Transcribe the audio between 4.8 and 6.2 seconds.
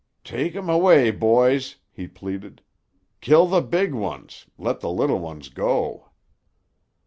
little ones go."